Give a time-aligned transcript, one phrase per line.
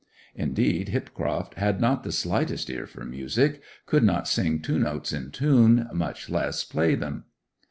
[0.33, 5.29] Indeed, Hipcroft had not the slightest ear for music; could not sing two notes in
[5.29, 7.25] tune, much less play them.